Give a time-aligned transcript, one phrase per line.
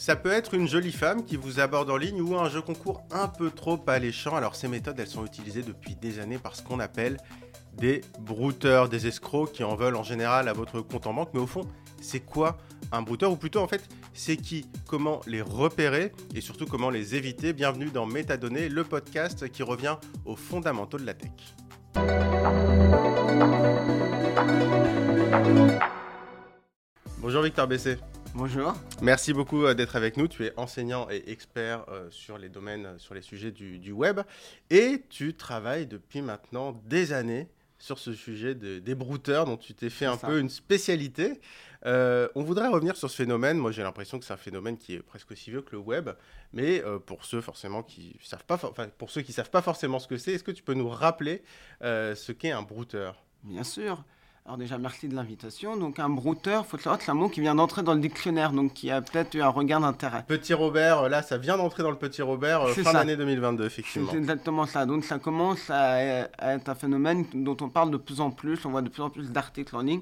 [0.00, 3.02] Ça peut être une jolie femme qui vous aborde en ligne ou un jeu concours
[3.10, 4.34] un peu trop alléchant.
[4.34, 7.18] Alors ces méthodes, elles sont utilisées depuis des années par ce qu'on appelle
[7.74, 11.28] des brouteurs, des escrocs qui en veulent en général à votre compte en banque.
[11.34, 11.68] Mais au fond,
[12.00, 12.56] c'est quoi
[12.92, 13.30] un brouteur?
[13.30, 14.64] Ou plutôt en fait, c'est qui?
[14.88, 16.12] Comment les repérer?
[16.34, 17.52] Et surtout comment les éviter?
[17.52, 21.30] Bienvenue dans Métadonnées, le podcast qui revient aux fondamentaux de la tech.
[27.18, 27.98] Bonjour Victor Bessé.
[28.34, 28.74] Bonjour.
[29.02, 30.28] Merci beaucoup euh, d'être avec nous.
[30.28, 34.20] Tu es enseignant et expert euh, sur les domaines, euh, sur les sujets du, web.
[34.70, 39.88] Et tu travailles depuis maintenant des années sur ce sujet des brouteurs dont tu t'es
[39.88, 41.40] fait un peu une spécialité.
[41.82, 43.56] on voudrait revenir sur ce phénomène.
[43.56, 46.10] Moi, j'ai l'impression que c'est un phénomène qui est presque aussi vieux que le web.
[46.52, 48.58] Mais pour ceux forcément qui savent pas,
[48.98, 51.42] pour ceux qui savent pas forcément ce que c'est, est-ce que tu peux nous rappeler
[51.80, 53.24] ce qu'est un brouteur?
[53.44, 54.04] Bien sûr.
[54.50, 55.76] Alors déjà, merci de l'invitation.
[55.76, 58.50] Donc un brouteur, faut savoir que c'est un mot qui vient d'entrer dans le dictionnaire,
[58.50, 60.24] donc qui a peut-être eu un regain d'intérêt.
[60.26, 64.08] Petit Robert, là, ça vient d'entrer dans le Petit Robert euh, fin d'année 2022, effectivement.
[64.10, 64.86] C'est exactement ça.
[64.86, 68.70] Donc ça commence à, être un phénomène dont on parle de plus en plus, on
[68.70, 70.00] voit de plus en plus d'articles en ligne.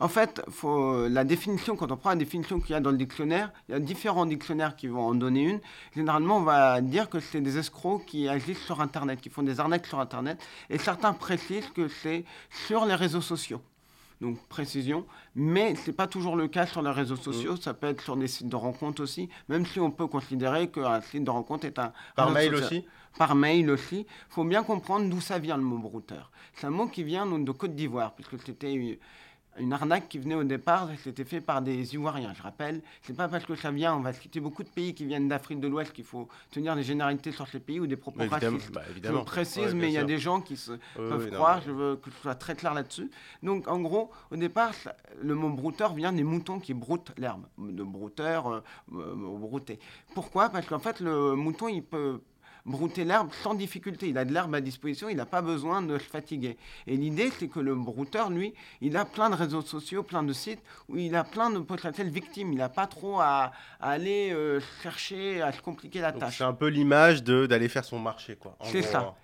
[0.00, 2.96] En fait, faut, la définition, quand on prend la définition qu'il y a dans le
[2.96, 5.60] dictionnaire, il y a différents dictionnaires qui vont en donner une.
[5.94, 9.60] Généralement, on va dire que c'est des escrocs qui agissent sur Internet, qui font des
[9.60, 10.44] arnaques sur Internet.
[10.68, 12.24] Et certains précisent que c'est
[12.66, 13.62] sur les réseaux sociaux
[14.24, 15.04] donc précision.
[15.34, 18.16] Mais ce n'est pas toujours le cas sur les réseaux sociaux, ça peut être sur
[18.16, 21.78] des sites de rencontres aussi, même si on peut considérer qu'un site de rencontre est
[21.78, 21.92] un...
[22.16, 22.84] Par mail aussi
[23.18, 24.06] Par mail aussi.
[24.08, 26.30] Il faut bien comprendre d'où ça vient le mot brouteur.
[26.54, 28.98] C'est un mot qui vient de Côte d'Ivoire, puisque c'était
[29.58, 32.82] une arnaque qui venait au départ, c'était fait par des Ivoiriens, je rappelle.
[33.02, 35.60] C'est pas parce que ça vient, on va citer beaucoup de pays qui viennent d'Afrique
[35.60, 38.72] de l'Ouest qu'il faut tenir des généralités sur ces pays ou des propos racistes.
[38.72, 39.20] Bah, évidemment.
[39.20, 42.10] Je précise, mais il y a des gens qui se peuvent croire, je veux que
[42.10, 43.10] ce soit très clair là-dessus.
[43.42, 44.72] Donc en gros, au départ,
[45.22, 49.78] le mot brouteur vient des moutons qui broutent l'herbe, de brouteur, euh, euh, brouter.
[50.14, 50.48] Pourquoi?
[50.48, 52.20] Parce qu'en fait, le mouton, il peut
[52.64, 54.08] brouter l'herbe sans difficulté.
[54.08, 56.56] Il a de l'herbe à disposition, il n'a pas besoin de se fatiguer.
[56.86, 60.32] Et l'idée, c'est que le brouteur, lui, il a plein de réseaux sociaux, plein de
[60.32, 62.52] sites où il a plein de potentielles victimes.
[62.52, 66.38] Il n'a pas trop à, aller euh, chercher, à se compliquer la tâche.
[66.38, 68.56] C'est un peu l'image d'aller faire son marché, quoi.
[68.62, 69.14] C'est ça.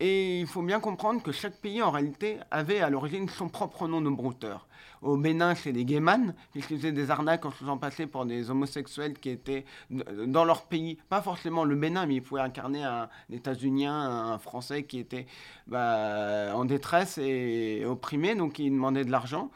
[0.00, 3.88] Et il faut bien comprendre que chaque pays, en réalité, avait à l'origine son propre
[3.88, 4.68] nom de brouteur.
[5.02, 8.48] Au Bénin, c'est les gaymans, qui faisaient des arnaques en se faisant passer pour des
[8.48, 13.08] homosexuels qui étaient dans leur pays, pas forcément le Bénin, mais ils pouvaient incarner un
[13.30, 15.26] États-Unien, un Français qui était
[15.66, 19.50] bah, en détresse et opprimé, donc ils demandaient de l'argent.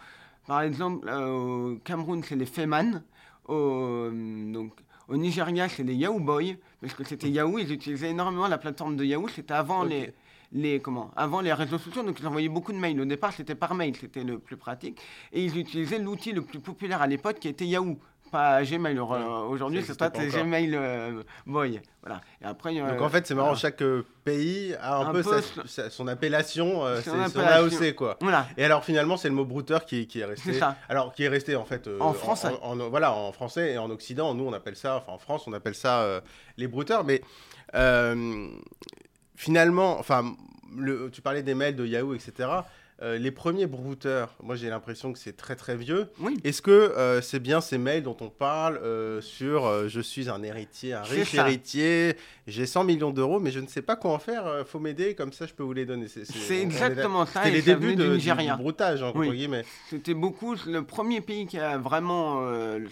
[0.47, 3.03] Par exemple, euh, au Cameroun, c'est les Feman.
[3.47, 4.73] Au, donc,
[5.09, 8.97] au Nigeria, c'est les Yahoo Boys, parce que c'était Yahoo, ils utilisaient énormément la plateforme
[8.97, 10.13] de Yahoo, c'était avant les
[10.53, 13.01] les, comment, avant les réseaux sociaux, donc ils envoyaient beaucoup de mails.
[13.01, 15.01] Au départ, c'était par mail, c'était le plus pratique.
[15.33, 17.99] Et ils utilisaient l'outil le plus populaire à l'époque qui était Yahoo
[18.33, 18.99] pas Gmail.
[18.99, 21.81] Aujourd'hui, c'est pas Gmail euh, Boy.
[22.03, 22.21] Voilà.
[22.41, 26.85] Et après, Donc en fait, c'est marrant, chaque euh, pays a un, peu, son appellation,
[26.85, 27.95] euh, son, AOC.
[27.95, 28.17] Quoi.
[28.21, 28.49] Voilà.
[28.57, 30.55] Et alors finalement, c'est le mot brouteur qui, qui est resté.
[30.55, 30.77] Ça.
[30.89, 31.89] Alors qui est resté en fait.
[32.01, 32.49] en français.
[32.63, 35.53] En, voilà, en français et en Occident, nous on appelle ça, enfin en France, on
[35.53, 36.23] appelle ça
[36.57, 37.05] les brouteurs.
[37.05, 37.23] Mais
[39.43, 40.37] finalement, enfin
[41.13, 42.49] tu parlais des mails de Yahoo, etc.
[43.03, 46.09] Euh, les premiers brouteurs, moi j'ai l'impression que c'est très très vieux.
[46.21, 46.39] Oui.
[46.45, 50.41] Est-ce que euh, c'est bien ces mails dont on parle euh, sur je suis un
[50.45, 52.17] héritier, un riche héritier,
[52.47, 55.33] j'ai 100 millions d'euros, mais je ne sais pas quoi en faire, faut m'aider, comme
[55.33, 56.07] ça je peux vous les donner.
[56.07, 57.43] C'est exactement ça.
[57.43, 59.65] C'était les débuts de, du, broutage, entre guillemets.
[59.91, 60.55] C'était beaucoup.
[60.67, 62.47] Le premier pays qui a vraiment.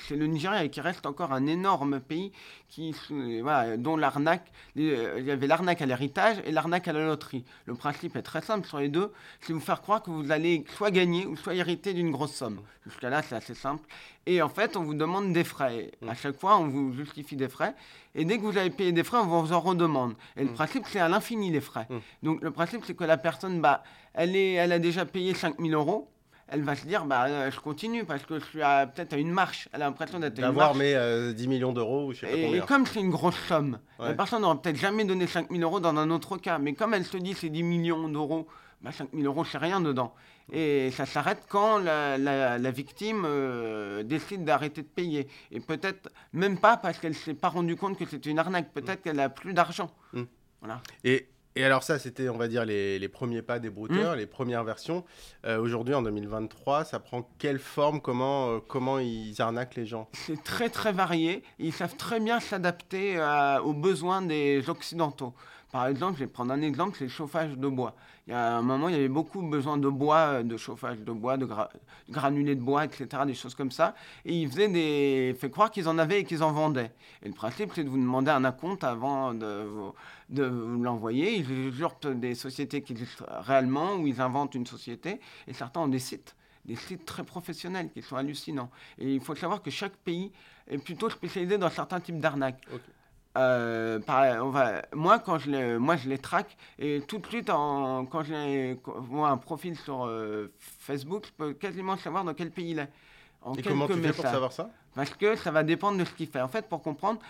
[0.09, 2.33] c'est le Nigeria et qui reste encore un énorme pays
[2.71, 2.95] qui,
[3.43, 4.51] voilà, dont l'arnaque.
[4.77, 7.45] Il y avait l'arnaque à l'héritage et l'arnaque à la loterie.
[7.67, 10.65] Le principe est très simple sur les deux c'est vous faire croire que vous allez
[10.77, 12.61] soit gagner ou soit hériter d'une grosse somme.
[12.85, 13.87] Jusqu'à là, c'est assez simple.
[14.27, 15.91] Et en fait, on vous demande des frais.
[16.07, 17.75] À chaque fois, on vous justifie des frais.
[18.15, 20.15] Et dès que vous avez payé des frais, on vous en redemande.
[20.37, 20.55] Et le mm.
[20.55, 21.87] principe, c'est à l'infini les frais.
[21.89, 21.99] Mm.
[22.23, 23.83] Donc le principe, c'est que la personne, bah,
[24.15, 26.11] elle, est, elle a déjà payé 5000 euros
[26.51, 29.31] elle va se dire bah euh, je continue parce que je suis peut-être à une
[29.31, 29.69] marche.
[29.73, 30.77] Elle a l'impression d'être à une marche.
[30.77, 34.15] mes 10 millions d'euros ou je sais pas et, comme c'est une grosse somme, la
[34.15, 36.59] personne n'aurait peut-être jamais donné 5000 euros dans un autre cas.
[36.59, 38.47] Mais comme elle se dit c'est 10 millions d'euros
[38.83, 40.15] bah, 5 000 euros, c'est rien dedans.
[40.53, 45.29] Et ça s'arrête quand la, la, victime euh, décide d'arrêter de payer.
[45.53, 48.73] Et peut-être même pas parce qu'elle ne s'est pas rendue compte que c'était une arnaque.
[48.73, 49.91] Peut-être qu'elle a plus d'argent.
[50.13, 50.23] Mmh.
[50.61, 50.81] Voilà.
[51.05, 54.19] Et et alors ça, c'était, on va dire, les, les, premiers pas des brouteurs, mmh.
[54.19, 55.05] les premières versions.
[55.45, 58.01] Euh, aujourd'hui, en 2023, ça prend quelle forme?
[58.01, 60.09] Comment, euh, comment ils arnaquent les gens?
[60.13, 61.43] C'est très très varié.
[61.59, 63.19] Ils savent très bien s'adapter
[63.65, 65.35] aux besoins des Occidentaux.
[65.73, 67.95] Par exemple, je vais prendre un exemple, c'est le chauffage de bois.
[68.31, 71.37] Il y un moment, il y avait beaucoup besoin de bois, de chauffage de bois,
[71.37, 71.49] de
[72.09, 73.97] granulés de bois, etc., des choses comme ça.
[74.25, 75.37] Et ils faisaient des...
[75.37, 76.93] fait croire qu'ils en avaient et qu'ils en vendaient.
[77.25, 79.67] Et le principe, c'est de vous demander un acompte avant de,
[80.29, 81.39] de l'envoyer.
[81.39, 85.19] Ils usurpent des sociétés qui existent réellement, ou ils inventent une société,
[85.49, 86.37] et certains ont des sites
[86.67, 88.71] des sites très professionnels qui sont hallucinants.
[88.99, 90.31] Et il faut savoir que chaque pays
[90.69, 92.63] est plutôt spécialisé dans certains types d'arnaques.
[93.39, 97.49] Euh, on va, moi, quand je les, moi, je les traque et tout de suite,
[97.49, 102.51] en, quand je vois un profil sur euh, Facebook, je peux quasiment savoir dans quel
[102.51, 102.89] pays il est.
[103.43, 104.69] En et comment tu fais pour savoir ça?
[104.95, 106.41] Parce que ça va dépendre de ce qu'il fait.
[106.41, 107.21] En fait, pour comprendre,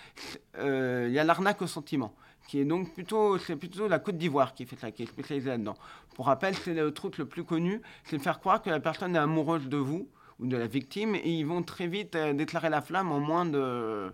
[0.59, 2.15] euh, il y a l'arnaque au sentiment,
[2.49, 5.51] qui est donc plutôt, c'est plutôt la Côte d'Ivoire qui fait ça, qui est spécialisée
[5.51, 5.77] là-dedans.
[6.15, 9.19] Pour rappel, c'est le truc le plus connu, c'est faire croire que la personne est
[9.21, 10.09] amoureuse de vous
[10.39, 14.11] ou de la victime, et ils vont très vite déclarer la flamme en moins de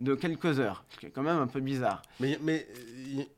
[0.00, 2.02] de quelques heures, ce qui est quand même un peu bizarre.
[2.18, 2.66] Mais, mais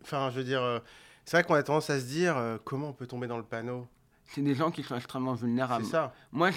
[0.02, 0.78] enfin, je veux dire, euh,
[1.24, 3.42] c'est vrai qu'on a tendance à se dire euh, comment on peut tomber dans le
[3.42, 3.86] panneau?
[4.26, 5.84] C'est des gens qui sont extrêmement vulnérables.
[5.84, 6.14] C'est ça.
[6.30, 6.50] Moi,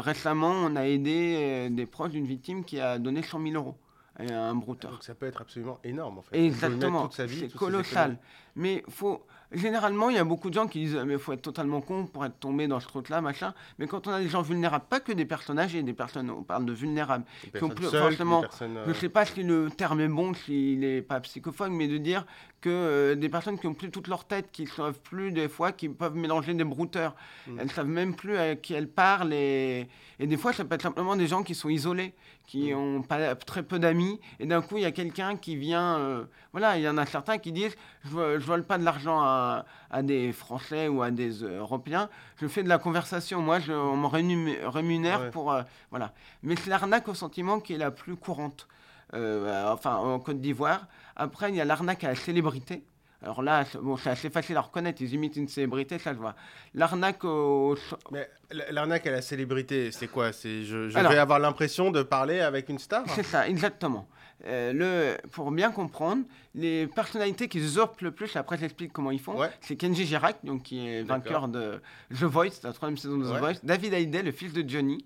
[0.00, 3.76] récemment, on a aidé euh, des proches d'une victime qui a donné 100 000 euros
[4.16, 4.92] à un brouteur.
[4.92, 6.44] Donc ça peut être absolument énorme en fait.
[6.44, 7.08] Exactement.
[7.10, 8.18] C'est colossal.
[8.56, 11.42] Mais faut Généralement, il y a beaucoup de gens qui disent mais il faut être
[11.42, 13.54] totalement con pour être tombé dans ce truc-là, machin.
[13.78, 16.42] Mais quand on a des gens vulnérables, pas que des personnages et des personnes, on
[16.42, 17.24] parle de vulnérables,
[17.56, 21.00] qui ont plus, forcément, je ne sais pas si le terme est bon, s'il n'est
[21.00, 22.26] pas psychophone, mais de dire
[22.60, 25.48] que euh, des personnes qui ont plus toute leur tête, qui ne savent plus des
[25.48, 27.14] fois, qui peuvent mélanger des brouteurs.
[27.46, 27.58] elles mm.
[27.60, 29.32] Elles savent même plus à qui elles parlent.
[29.32, 32.14] Et, et, des fois, ça peut être simplement des gens qui sont isolés,
[32.48, 32.76] qui mm.
[32.76, 34.18] ont pas, très peu d'amis.
[34.40, 35.98] Et d'un coup, il y a quelqu'un qui vient.
[35.98, 39.20] Euh, voilà, il y en a certains qui disent Je ne vole pas de l'argent
[39.20, 42.08] à, à, des Français ou à des Européens,
[42.40, 43.40] je fais de la conversation.
[43.40, 45.52] Moi, je, on me rémunère pour.
[45.52, 46.12] Euh, voilà.
[46.42, 48.66] Mais c'est l'arnaque au sentiment qui est la plus courante.
[49.14, 50.86] Euh, enfin en Côte d'Ivoire.
[51.16, 52.82] Après, il y a l'arnaque à la célébrité.
[53.20, 56.36] Alors là, bon, c'est assez facile à reconnaître, ils imitent une célébrité, ça je vois.
[56.74, 57.76] L'arnaque au...
[58.12, 58.30] Mais
[58.70, 60.32] l'arnaque à la célébrité, c'est quoi?
[60.32, 63.02] C'est je, je vais avoir l'impression de parler avec une star?
[63.08, 64.08] C'est ça, exactement.
[64.46, 66.22] Euh, le, pour bien comprendre,
[66.54, 70.62] les personnalités qui usurpent le plus, après j'explique comment ils font, c'est Kenji Girac, donc,
[70.62, 71.80] qui est vainqueur de
[72.14, 75.04] The Voice, la troisième saison de The Voice, David Hallyday, le fils de Johnny,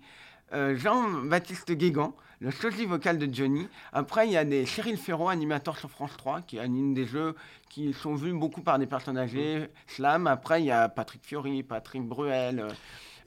[0.53, 3.67] euh, Jean-Baptiste Guégan, le sosie vocal de Johnny.
[3.93, 7.35] Après, il y a des Cyril Ferro, animateur sur France 3, qui anime des jeux
[7.69, 10.27] qui sont vus beaucoup par des personnes âgées, slam.
[10.27, 12.59] Après, il y a Patrick Fiori, Patrick Bruel.
[12.59, 12.69] Euh,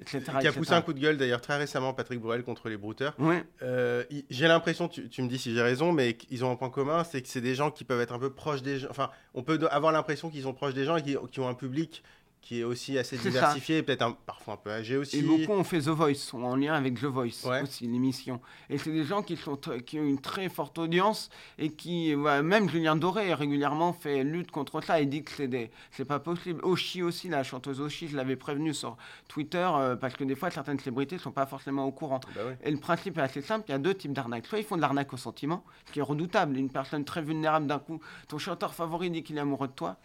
[0.02, 2.76] etc., qui a poussé un coup de gueule d'ailleurs très récemment, Patrick Bruel, contre les
[2.76, 3.16] brouteurs.
[3.62, 6.68] Euh, j'ai l'impression, tu, tu, me dis si j'ai raison, mais ils ont un point
[6.68, 8.88] commun, c'est que c'est des gens qui peuvent être un peu proches des gens.
[8.90, 12.02] Enfin, on peut avoir l'impression qu'ils sont proches des gens et qui ont un public
[12.46, 15.18] qui est aussi assez diversifié, peut-être parfois un peu âgé aussi.
[15.18, 18.40] Et beaucoup ont fait The Voice, sont en lien avec The Voice aussi, l'émission.
[18.70, 21.28] Et c'est des gens qui, sont qui ont une très forte audience
[21.58, 25.72] et qui, même Julien Doré régulièrement fait lutte contre ça et dit que c'est, des,
[25.90, 26.60] c'est pas possible.
[26.62, 28.96] Oshi aussi, la chanteuse Oshi, je l'avais prévenu sur
[29.26, 32.20] Twitter euh, parce que des fois certaines célébrités ne sont pas forcément au courent.
[32.36, 34.46] Bah et le principe est assez simple, il y a deux types d'arnaques.
[34.46, 36.56] Soit ils font de l'arnaque au sentiment, ce qui est redoutable.
[36.56, 39.96] Une personne très vulnérable d'un coup, ton chanteur favori dit qu'il est amoureux de toi.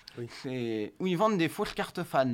[0.41, 0.93] C'est...
[0.99, 2.30] Ou ils vendent des fausses cartes fans.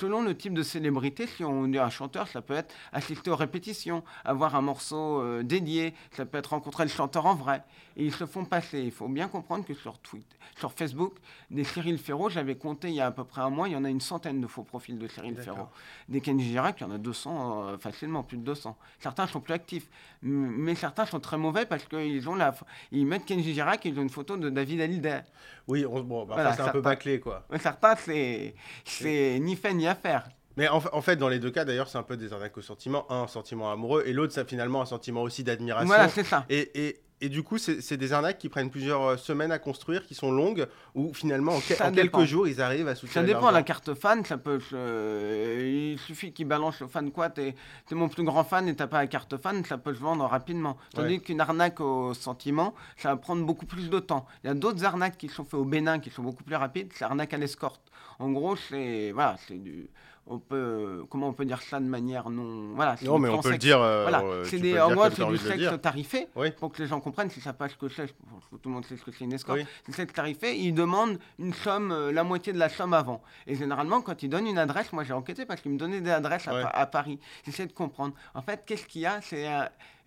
[0.00, 3.36] Selon le type de célébrité, si on dit un chanteur, ça peut être assister aux
[3.36, 7.62] répétitions, avoir un morceau euh, dédié, ça peut être rencontrer le chanteur en vrai.
[7.96, 8.80] Et ils se font passer.
[8.80, 11.14] Il faut bien comprendre que sur, Twitter, sur Facebook,
[11.50, 13.76] des Cyril Ferro, j'avais compté il y a à peu près un mois, il y
[13.76, 15.68] en a une centaine de faux profils de Cyril Ferro.
[16.08, 18.76] Des Kenji Girac, il y en a 200, euh, facilement, plus de 200.
[19.00, 19.88] Certains sont plus actifs,
[20.22, 22.54] mais certains sont très mauvais parce qu'ils ont la,
[22.92, 25.22] ils mettent Kenji Girac et ils ont une photo de David Hallyday.
[25.66, 27.46] Oui, bon, bah, c'est un peu bâclé, quoi.
[27.60, 30.28] Certains, c'est, c'est ni fait ni à faire.
[30.56, 33.10] Mais en, fait, dans les deux cas, d'ailleurs, c'est un peu des arnaques au sentiment.
[33.12, 35.86] Un, sentiment amoureux, et l'autre, c'est finalement un sentiment aussi d'admiration.
[35.86, 36.46] Voilà, c'est ça.
[36.48, 40.06] Et, et, et, du coup, c'est des arnaques qui prennent plusieurs euh, semaines à construire,
[40.06, 43.14] qui sont longues, ou finalement, en, quelques jours, ils arrivent à soutenir.
[43.14, 44.60] Ça dépend, la carte fan, ça peut.
[44.72, 47.54] il suffit qu'ils balancent le fan quoi, t'es
[47.90, 50.24] es mon plus grand fan et t'as pas la carte fan, ça peut se vendre
[50.24, 50.76] rapidement.
[50.94, 54.26] Tandis qu'une arnaque au sentiment, ça va prendre beaucoup plus de temps.
[54.44, 56.92] Il y a d'autres arnaques qui sont faites au Bénin qui sont beaucoup plus rapides,
[56.94, 57.80] c'est l'arnaque à l'escorte.
[58.18, 59.12] En gros, c'est.
[59.12, 59.88] Voilà, c'est du
[60.26, 62.74] on peut, comment on peut dire ça de manière non.
[62.74, 63.80] Voilà, non, mais on peut le dire.
[63.80, 66.28] Euh, voilà, c'est des, en c'est du sexe tarifé.
[66.58, 69.04] Pour que les gens comprennent, si ça passe que c'est, tout le monde sait ce
[69.04, 69.60] que c'est une escorte.
[69.86, 73.22] C'est sexe tarifé, ils demandent une somme, euh, la moitié de la somme avant.
[73.46, 76.10] Et généralement, quand ils donnent une adresse, moi j'ai enquêté parce qu'ils me donnaient des
[76.10, 77.18] adresses à, Paris.
[77.44, 78.14] J'essaie de comprendre.
[78.34, 79.20] En fait, qu'est-ce qu'il y a?
[79.20, 79.46] C'est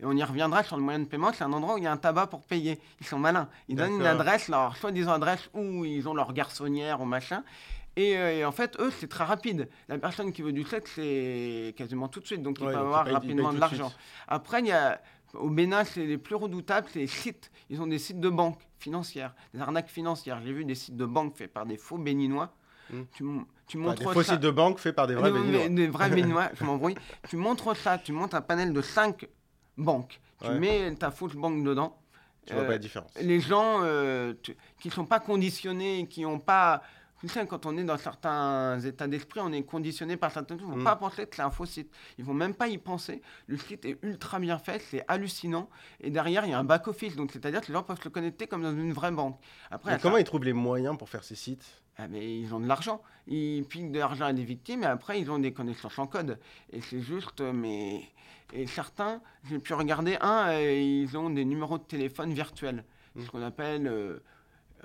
[0.02, 1.88] et on y reviendra sur le moyen de paiement, c'est un endroit où il y
[1.88, 2.80] a un tabac pour payer.
[3.02, 3.50] Ils sont malins.
[3.68, 7.44] Ils donnent une adresse, leur soi-disant adresse où ils ont leur garçonnière ou machin.
[8.00, 9.70] Euh, et, en fait, eux, c'est très rapide.
[9.88, 12.42] La personne qui veut du sexe, c'est quasiment tout de suite.
[12.42, 13.92] Donc, il peut avoir rapidement de l'argent.
[14.28, 15.02] Après, il y a,
[15.34, 17.52] au Bénin, c'est les plus redoutables, c'est les sites.
[17.70, 20.40] Ils ont des sites de banque financières, des arnaques financières.
[20.44, 22.54] J'ai vu des sites de banque faits par des faux béninois.
[22.92, 23.04] Hmm.
[23.14, 23.24] Tu,
[23.68, 25.70] tu montres des faux sites de banque faits par des vrais béninois.
[25.70, 26.96] Des vrais béninois, je m'embrouille.
[27.28, 29.28] Tu montres ça, tu montes un panel de 5
[29.78, 30.20] banques.
[30.42, 32.00] Tu mets ta fausse banque dedans.
[32.46, 33.12] Tu vois pas la euh, différence.
[33.22, 36.82] Les gens euh, qui ne sont pas conditionnés, qui n'ont pas
[37.28, 40.68] sais, quand on est dans certains états d'esprit, on est conditionné par certaines choses.
[40.68, 40.86] Ils ne vont mm.
[40.86, 41.94] pas penser que c'est un faux site.
[42.18, 43.22] Ils vont même pas y penser.
[43.48, 45.70] Le site est ultra bien fait, c'est hallucinant.
[46.00, 47.16] Et derrière, il y a un back-office.
[47.16, 49.38] Donc, c'est-à-dire que les gens peuvent se connecter comme dans une vraie banque.
[49.70, 51.66] Après, comment ils trouvent les moyens pour faire ces sites?
[51.98, 53.02] Ah, mais ils ont de l'argent.
[53.28, 56.40] Ils piquent de l'argent à des victimes et après, ils ont des connaissances en code.
[56.72, 58.04] Et c'est juste, mais.
[58.54, 62.86] Et certains, j'ai pu regarder un, ils ont des numéros de téléphone virtuels.
[63.16, 63.24] Mm.
[63.26, 63.88] Ce qu'on appelle.
[63.88, 64.24] Euh,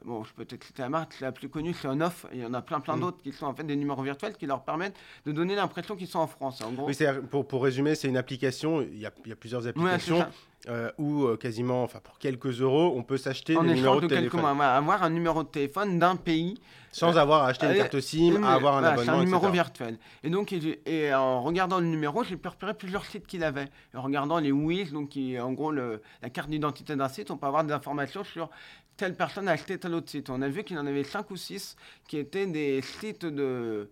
[0.05, 2.27] bon, je peux peut-être citer la marque la plus connue, c'est On-Off.
[2.33, 3.01] Il y en a plein, plein mm.
[3.01, 4.97] d'autres qui sont en fait des numéros virtuels qui leur permettent
[5.27, 6.63] de donner l'impression qu'ils sont en France.
[6.63, 6.87] En gros.
[6.87, 6.97] Oui,
[7.31, 8.83] pour, pour résumer, c'est une application.
[8.83, 10.25] Il y, a, il y a plusieurs applications.
[10.67, 14.41] Euh, où euh, quasiment, enfin pour quelques euros, on peut s'acheter des numéros de, téléphone.
[14.41, 16.59] Mois, avoir un numéro de téléphone d'un pays.
[16.91, 19.99] Sans avoir à acheter une carte SIM, à avoir un abonnement, C'est un numéro virtuel.
[20.23, 23.67] Et donc, et, en regardant le numéro, j'ai pu repérer plusieurs sites qu'il avait.
[23.95, 27.37] en regardant les WIS, donc qui en gros le, la carte d'identité d'un site, on
[27.37, 28.49] peut avoir des informations sur
[28.97, 30.31] telle personne a acheté tel autre site.
[30.31, 33.89] On a vu qu'il en avait 5 ou 6 qui étaient des sites de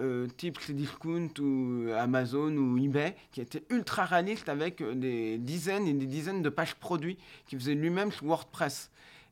[0.00, 5.88] euh, type Cdiscount ou Amazon ou eBay, qui était ultra réaliste avec euh, des dizaines
[5.88, 8.90] et des dizaines de pages produits qu'il faisait lui-même sur WordPress.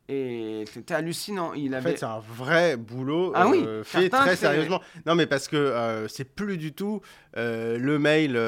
[0.09, 1.53] Et c'était hallucinant.
[1.55, 1.89] Il avait...
[1.89, 4.81] En fait, c'est un vrai boulot ah euh, fait très sérieusement.
[5.05, 7.01] Non, mais parce que euh, c'est plus du tout
[7.37, 8.39] euh, le mail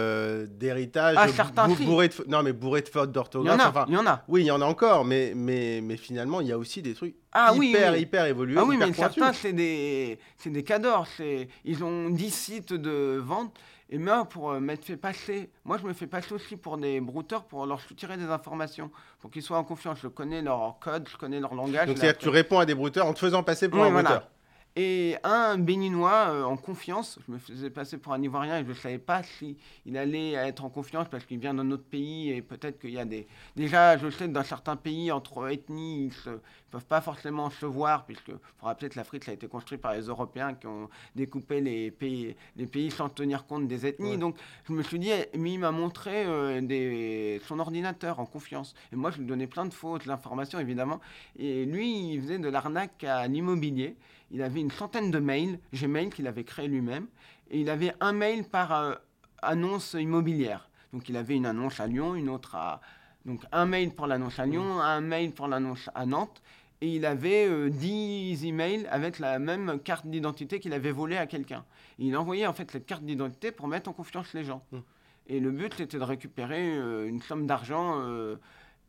[0.56, 3.74] d'héritage ah, bourré de non mais bourré de fautes d'orthographe.
[3.88, 4.22] Il y en a.
[4.28, 6.94] Oui, il y en a encore, mais mais mais finalement, il y a aussi des
[6.94, 8.56] trucs ah, hyper oui, hyper évolués.
[8.58, 11.08] Ah oui, mais certains c'est des c'est des cadors.
[11.64, 13.52] Ils ont 10 sites de vente
[13.90, 17.00] et moi, pour euh, m'être fait passer, moi je me fais passer aussi pour des
[17.00, 18.90] brouteurs pour leur soutirer des informations,
[19.21, 19.99] pour qu'ils soient en confiance.
[20.02, 21.87] Je connais leur code, je connais leur langage.
[21.87, 24.28] Donc c'est-à-dire que tu réponds à des brouteurs en te faisant passer pour un brouteur
[24.76, 28.68] et un béninois euh, en confiance, je me faisais passer pour un Ivoirien et je
[28.68, 29.56] ne savais pas s'il
[29.87, 32.98] il allait être en confiance parce qu'il vient d'un autre pays et peut-être qu'il y
[32.98, 33.26] a des...
[33.56, 36.37] Déjà, je sais que dans certains pays, entre ethnies, ils ne
[36.70, 40.02] peuvent pas forcément se voir puisque, rappeler que l'Afrique, ça a été construit par les
[40.02, 44.16] Européens qui ont découpé les pays, les pays sans tenir compte des ethnies.
[44.16, 44.37] Donc,
[44.68, 48.75] je me suis dit, mais il m'a montré euh, des, son ordinateur en confiance.
[48.92, 51.00] Et moi, je lui donnais plein de fautes, l'information évidemment.
[51.37, 53.96] Et lui, il faisait de l'arnaque à l'immobilier
[54.30, 57.06] il avait une centaine de mails, Gmail qu'il avait créé lui-même,
[57.50, 58.94] et il avait un mail par euh,
[59.42, 60.68] annonce immobilière.
[60.92, 62.80] Donc il avait une annonce à Lyon, une autre à...
[63.25, 64.80] Donc un mail pour l'annonce à Lyon, mmh.
[64.80, 66.42] un mail pour l'annonce à Nantes,
[66.80, 71.26] et il avait 10 euh, emails avec la même carte d'identité qu'il avait volée à
[71.26, 71.64] quelqu'un.
[71.99, 74.62] Il envoyait en fait cette carte d'identité pour mettre en confiance les gens.
[74.73, 74.78] Mmh.
[75.30, 78.00] Et le but, c'était de récupérer euh, une somme d'argent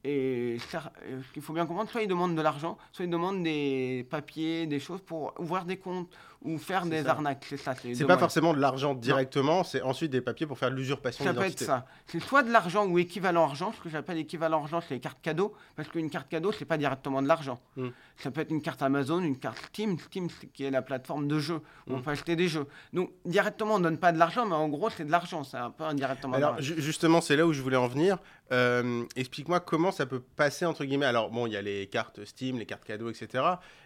[0.04, 4.08] et ce qu'il faut bien comprendre, soit ils demandent de l'argent, soit ils demandent des
[4.10, 6.10] papiers, des choses pour ouvrir des comptes
[6.42, 7.46] ou faire des arnaques.
[7.50, 7.74] C'est ça.
[7.76, 11.66] C'est pas forcément de l'argent directement, c'est ensuite des papiers pour faire l'usurpation d'identité.
[11.66, 11.88] Ça peut être ça.
[12.08, 13.74] C'est soit de l'argent ou équivalent argent.
[13.74, 16.78] Ce que j'appelle équivalent argent, c'est les cartes cadeaux, parce qu'une carte cadeau, c'est pas
[16.78, 17.60] directement de l'argent.
[17.76, 17.90] Hmm.
[18.18, 21.40] Ça peut être une carte Amazon, une carte Steam, Steam qui est la plateforme de
[21.40, 22.04] jeux où on hmm.
[22.04, 22.68] peut acheter des jeux.
[22.94, 25.44] Donc directement, on donne pas de l'argent, mais en gros, c'est de l'argent.
[25.44, 26.36] C'est un peu indirectement.
[26.36, 28.18] Alors justement, c'est là où je voulais en venir.
[28.52, 31.06] Euh, explique-moi comment ça peut passer entre guillemets.
[31.06, 33.44] Alors bon, il y a les cartes Steam, les cartes cadeaux, etc.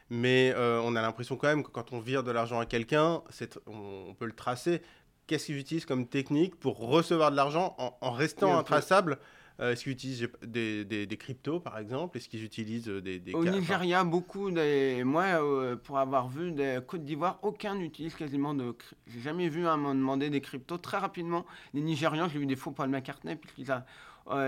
[0.09, 3.21] Mais euh, on a l'impression quand même que quand on vire de l'argent à quelqu'un,
[3.67, 4.81] on, peut le tracer.
[5.27, 9.19] Qu'est-ce qu'ils utilisent comme technique pour recevoir de l'argent en, restant intraçable?
[9.59, 12.17] Euh, Est-ce qu'ils utilisent des, des, cryptos, par exemple?
[12.17, 14.51] Est-ce qu'ils utilisent des, des Au Nigeria, beaucoup.
[14.51, 15.03] Des...
[15.03, 18.75] Moi, euh, pour avoir vu des Côte d'Ivoire, aucun n'utilise quasiment de.
[19.07, 20.79] J'ai jamais vu un moment demander des cryptos.
[20.79, 23.73] Très rapidement, les Nigérians, j'ai vu des faux Paul McCartney, puisqu'ils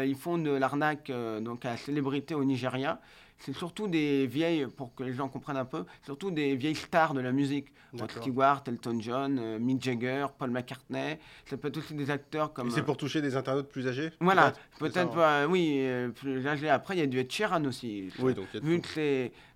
[0.06, 3.00] ils font de l'arnaque donc à la célébrité au Nigeria
[3.38, 7.14] c'est surtout des vieilles, pour que les gens comprennent un peu, surtout des vieilles stars
[7.14, 7.68] de la musique.
[7.98, 11.18] Rod Stewart, Elton John, euh, Mick Jagger, Paul McCartney.
[11.46, 12.70] Ça peut être aussi des acteurs comme.
[12.70, 15.48] c'est pour toucher des internautes plus âgés Voilà, peut-être, hein?
[15.50, 16.68] oui, euh, plus âgés.
[16.70, 18.10] Après, il y a du Ed Sheeran aussi.
[18.20, 18.60] Oui, donc y a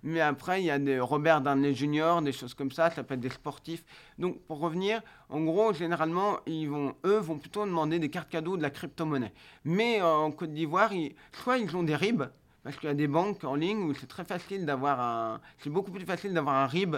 [0.02, 2.88] Mais après, il y a des Robert Downey Jr., des choses comme ça.
[2.90, 3.84] Ça peut être des sportifs.
[4.18, 8.56] Donc, pour revenir, En gros, généralement, ils vont, eux vont plutôt demander des cartes cadeaux
[8.56, 9.32] de la crypto-monnaie.
[9.64, 12.22] Mais euh, en Côte d'Ivoire, ils- soit ils ont des RIB,
[12.62, 15.40] parce qu'il y a des banques en ligne où c'est très facile d'avoir un.
[15.58, 16.96] C'est beaucoup plus facile d'avoir un RIB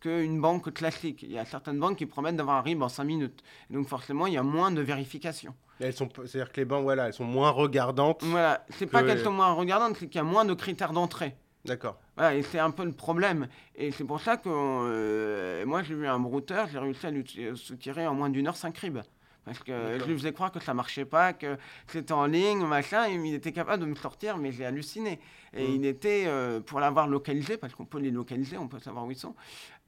[0.00, 1.22] qu'une banque classique.
[1.22, 3.42] Il y a certaines banques qui promettent d'avoir un RIB en 5 minutes.
[3.70, 5.54] Donc forcément, il y a moins de vérification.
[5.80, 8.22] Elles sont, c'est-à-dire que les banques, voilà, elles sont moins regardantes.
[8.22, 10.92] Voilà, c'est pas Que- qu'elles sont moins regardantes, c'est qu'il y a moins de critères
[10.92, 11.34] d'entrée.
[11.64, 11.98] D'accord.
[12.16, 13.48] Voilà, et c'est un peu le problème.
[13.74, 17.24] Et c'est pour ça que euh, moi, j'ai vu un brouteur, j'ai réussi à lui
[17.56, 18.98] soutirer en moins d'une heure 5 ribs.
[19.44, 23.06] Parce que je lui faisais croire que ça marchait pas, que c'était en ligne, machin,
[23.08, 25.20] et il était capable de me sortir, mais j'ai halluciné.
[25.52, 25.74] Et Mm.
[25.74, 29.10] il était, euh, pour l'avoir localisé, parce qu'on peut les localiser, on peut savoir où
[29.10, 29.34] ils sont,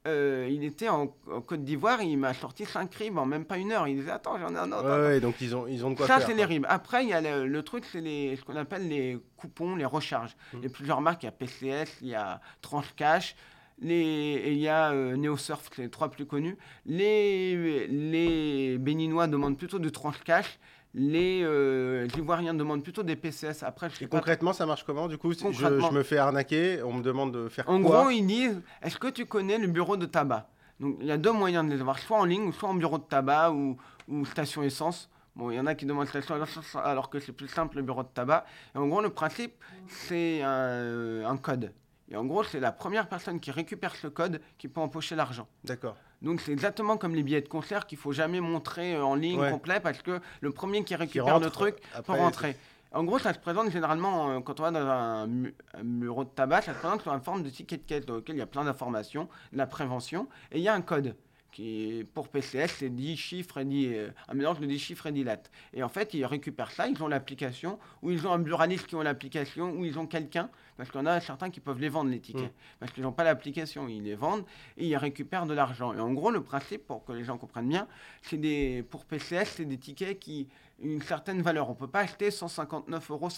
[0.05, 3.57] euh, il était en, en Côte d'Ivoire, il m'a sorti 5 ribs en même pas
[3.57, 3.87] une heure.
[3.87, 5.07] Il disait, attends, j'en ai un autre.
[5.07, 6.45] Ouais, donc ils ont, ils ont de quoi Ça, c'est les quoi.
[6.45, 6.65] RIB.
[6.69, 10.35] Après, il y a le, le truc, c'est ce qu'on appelle les coupons, les recharges.
[10.53, 10.59] Mhm.
[10.59, 11.23] Il y a plusieurs marques.
[11.23, 13.35] Il y a PCS, il y a Tranche Cash,
[13.79, 16.57] les, et il y a euh, NeoSurf, les trois plus connus.
[16.85, 20.59] Les, les Béninois demandent plutôt du Tranche Cash.
[20.93, 23.61] Les euh, Ivoiriens demandent plutôt des PCS.
[23.61, 26.81] Après, je Et pas concrètement, ça marche comment Du coup, je, je me fais arnaquer,
[26.81, 28.01] on me demande de faire En quoi?
[28.01, 30.49] gros, ils disent est-ce que tu connais le bureau de tabac?
[30.79, 32.97] Donc, il y a deux moyens de les avoir, soit en ligne, soit en bureau
[32.97, 35.09] de tabac ou, ou station essence.
[35.35, 37.83] Bon, il y en a qui demandent station essence alors que c'est plus simple le
[37.83, 38.45] bureau de tabac.
[38.73, 39.53] Et en gros, le principe,
[39.87, 41.71] c'est un, un code.
[42.09, 45.47] Et en gros, c'est la première personne qui récupère ce code qui peut empocher l'argent.
[45.65, 45.95] D'accord.
[46.21, 49.39] Donc, c'est exactement comme les billets de concert qu'il faut jamais montrer euh, en ligne
[49.39, 49.51] Ouais.
[49.51, 52.55] complet parce que le premier qui Qui récupère le truc peut rentrer.
[52.93, 56.23] En gros, ça se présente généralement, euh, quand on va dans un, mu- un bureau
[56.23, 58.39] de tabac, ça se présente sous une forme de ticket de caisse dans lequel il
[58.39, 61.15] y a plein d'informations, de la prévention, et il y a un code
[61.51, 65.11] qui pour PCS, c'est 10 chiffres et 10, euh, un mélange de 10 chiffres et
[65.11, 65.49] 10 lettres.
[65.73, 68.95] Et en fait, ils récupèrent ça, ils ont l'application, ou ils ont un buraliste qui
[68.95, 72.19] ont l'application, ou ils ont quelqu'un, parce en a certains qui peuvent les vendre, les
[72.19, 72.79] tickets, Mm.
[72.79, 74.45] parce qu'ils n'ont pas l'application, ils les vendent,
[74.77, 75.93] et ils récupèrent de l'argent.
[75.93, 77.87] Et en gros, le principe, pour que les gens comprennent bien,
[78.21, 80.47] c'est des, pour PCS, c'est des tickets qui
[80.79, 81.69] une certaine valeur.
[81.69, 83.29] On ne peut pas acheter 159,58 euros.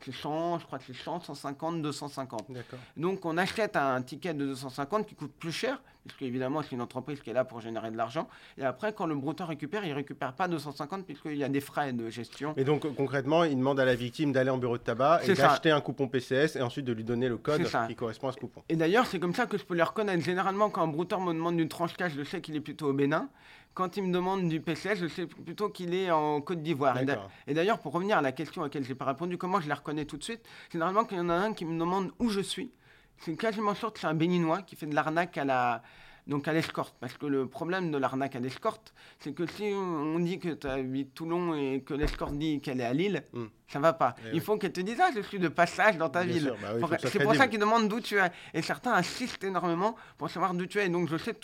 [0.00, 2.50] C'est 100, je crois que c'est 100, 150, 250.
[2.50, 2.78] D'accord.
[2.96, 6.82] Donc on achète un ticket de 250 qui coûte plus cher, puisque évidemment c'est une
[6.82, 8.28] entreprise qui est là pour générer de l'argent.
[8.58, 11.92] Et après, quand le brouteur récupère, il récupère pas 250 puisqu'il y a des frais
[11.92, 12.54] de gestion.
[12.56, 15.70] Et donc concrètement, il demande à la victime d'aller en bureau de tabac et d'acheter
[15.70, 18.62] un coupon PCS et ensuite de lui donner le code qui correspond à ce coupon.
[18.68, 20.24] Et d'ailleurs, c'est comme ça que je peux les reconnaître.
[20.24, 22.92] Généralement, quand un brouteur me demande une tranche cash, je sais qu'il est plutôt au
[22.92, 23.28] Bénin.
[23.74, 26.98] Quand il me demande du PCS, je sais plutôt qu'il est en Côte d'Ivoire.
[27.46, 29.68] Et d'ailleurs, pour revenir à la question à laquelle je n'ai pas répondu, comment je
[29.68, 30.40] les reconnais tout de suite?
[30.72, 32.70] Généralement, quand il y en a un qui me demande où je suis,
[33.18, 35.82] c'est quasiment sûr que c'est un Béninois qui fait de l'arnaque à la
[36.26, 36.94] donc à l'escorte.
[37.00, 40.66] Parce que le problème de l'arnaque à l'escorte, c'est que si on dit que tu
[40.66, 43.46] habites Toulon et que l'escorte dit qu'elle est à Lille, Hmm.
[43.68, 44.14] ça va pas.
[44.18, 44.40] Eh Il oui.
[44.40, 46.52] faut qu'elle te dise ah je suis de passage dans ta Bien ville.
[46.60, 48.30] bah oui, Pour- c'est pour ça qu'ils demandent d'où tu es.
[48.54, 50.88] Et certains insistent énormément pour savoir d'où tu es.
[50.88, 51.34] Donc je sais,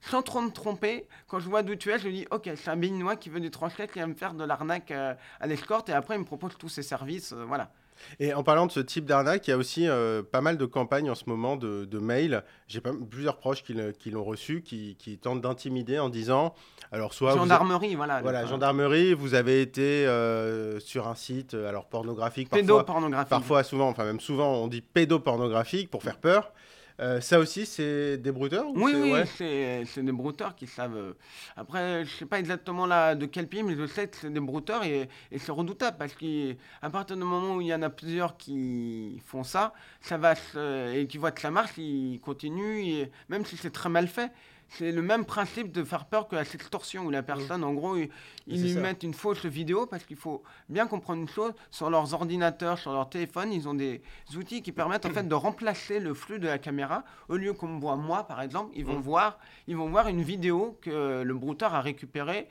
[0.00, 2.76] sans trop me tromper, quand je vois d'où tu es, je dis ok, c'est un
[2.76, 5.88] béninois qui veut du transport, qui va me faire de l'arnaque euh, à l'escorte.
[5.88, 7.32] Et après, il me propose tous ses services.
[7.32, 7.70] euh, voilà.
[8.18, 10.64] Et en parlant de ce type d'arnaque, il y a aussi euh, pas mal de
[10.66, 12.42] campagnes en ce moment de, de mails.
[12.68, 13.74] J'ai plusieurs proches qui,
[14.10, 16.54] l'ont reçu, qui, qui tentent d'intimider en disant,
[16.92, 18.20] alors soit Gendarmerie, voilà.
[18.22, 23.30] voilà, le- gendarmerie, vous avez été euh, sur un site, euh, alors pornographique, parfois, Pédopornographie.
[23.30, 26.52] parfois souvent, enfin même souvent, on dit pédopornographique pour faire peur.
[27.00, 29.24] Euh, ça aussi, c'est des brouteurs ou Oui, oui, ouais
[29.86, 30.96] c'est des brouteurs qui savent.
[30.96, 31.12] euh,
[31.56, 34.40] Après, je sais pas exactement là de quel pays, mais je sais que c'est des
[34.40, 37.88] brouteurs et, et c'est redoutable parce qu'à partir du moment où il y en a
[37.88, 42.80] plusieurs qui font ça, ça va se- et qui voient que ça marche, ils continuent,
[42.84, 44.30] et même si c'est très mal fait.
[44.72, 47.96] C'est le même principe de faire peur que la sextorsion où la personne, en gros,
[47.96, 48.08] ils,
[48.46, 48.80] lui ça.
[48.80, 52.92] mettent une fausse vidéo parce qu'il faut bien comprendre une chose sur leurs ordinateurs, sur
[52.92, 54.00] leur téléphone, ils ont des
[54.36, 57.04] outils qui permettent en fait de remplacer le flux de la caméra.
[57.28, 59.02] Au lieu qu'on me voit moi, par exemple, ils vont Mm.
[59.02, 62.46] voir, ils vont voir une vidéo que le brouteur a récupérée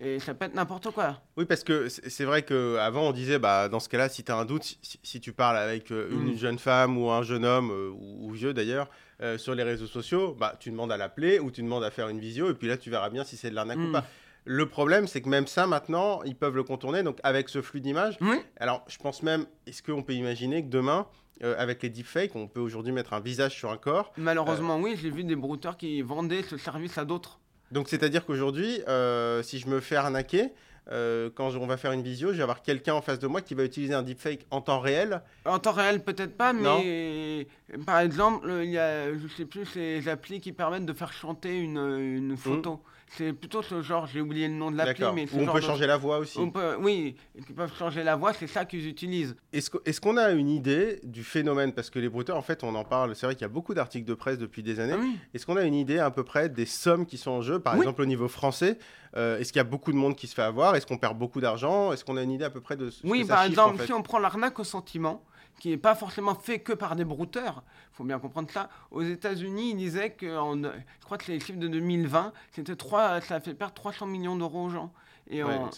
[0.00, 1.20] et ça peut être n'importe quoi.
[1.38, 4.36] Oui, parce que c'est vrai qu'avant, on disait, bah, dans ce cas-là, si tu as
[4.36, 6.36] un doute, si, si tu parles avec euh, une Mm.
[6.36, 8.88] jeune femme ou un jeune homme, euh, ou, ou vieux d'ailleurs,
[9.22, 12.08] euh, sur les réseaux sociaux, bah, tu demandes à l'appeler ou tu demandes à faire
[12.08, 13.92] une visio, et puis là, tu verras bien si c'est de l'arnaque ou Mm.
[13.92, 14.04] pas.
[14.48, 17.80] Le problème, c'est que même ça, maintenant, ils peuvent le contourner, donc avec ce flux
[17.80, 18.16] d'images.
[18.60, 21.06] Alors, je pense même, est-ce qu'on peut imaginer que demain,
[21.42, 24.96] euh, avec les deepfakes, on peut aujourd'hui mettre un visage sur un corps Malheureusement, oui,
[25.00, 27.40] j'ai vu des brouteurs qui vendaient ce service à d'autres.
[27.72, 30.52] Donc, c'est-à-dire qu'aujourd'hui, euh, si je me fais arnaquer,
[30.92, 33.40] euh, quand on va faire une visio, je vais avoir quelqu'un en face de moi
[33.40, 35.20] qui va utiliser un deepfake en temps réel.
[35.44, 36.78] En temps réel, peut-être pas, Non.
[36.82, 37.46] mais
[37.86, 41.58] par exemple, il y a, je sais plus, ces applis qui permettent de faire chanter
[41.58, 42.80] une, une photo.
[43.08, 45.64] C'est plutôt ce genre, j'ai oublié le nom de l'appli, mais Ou on peut de-
[45.64, 46.38] changer la voix aussi.
[46.38, 49.36] on peut- oui, ils peuvent changer la voix, c'est ça qu'ils utilisent.
[49.52, 51.72] Est-ce qu'on a une idée du phénomène?
[51.72, 53.14] Parce que les brouteurs, en fait, on en parle.
[53.14, 54.94] C'est vrai qu'il y a beaucoup d'articles de presse depuis des années.
[54.96, 55.16] Ah oui.
[55.32, 57.60] Est-ce qu'on a une idée à peu près des sommes qui sont en jeu?
[57.60, 57.80] Par Oui.
[57.80, 58.76] exemple, au niveau français,
[59.16, 60.74] euh, est-ce qu'il y a beaucoup de monde qui se fait avoir?
[60.74, 61.92] Est-ce qu'on perd beaucoup d'argent?
[61.92, 63.60] Est-ce qu'on a une idée à peu près de ce Oui, que ça par chiffre,
[63.60, 63.86] en exemple, fait?
[63.86, 65.22] si on prend l'arnaque au sentiment,
[65.58, 68.68] qui n'est pas forcément fait que par des brouteurs, il faut bien comprendre ça.
[68.90, 73.20] Aux États-Unis, ils disaient que, en- je crois que les chiffres de 2020, c'était 3,
[73.20, 74.92] ça a fait perdre 300 millions d'euros aux gens.
[75.28, 75.70] Et, Ouais, en-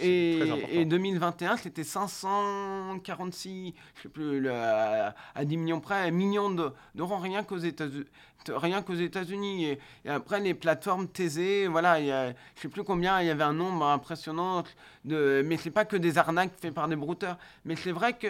[0.00, 0.68] et, très important.
[0.72, 6.72] et 2021, c'était 546, je sais plus, le- à, à 10 millions près, millions de-
[6.94, 8.04] d'euros rien qu'aux États-Unis.
[8.48, 9.66] Rien qu'aux États-Unis.
[9.66, 13.26] Et, et après, les plateformes taisées, voilà, il y a, je sais plus combien, il
[13.26, 14.64] y avait un nombre impressionnant.
[15.04, 17.36] De, mais c'est pas que des arnaques faites par des brouteurs.
[17.66, 18.28] Mais c'est vrai que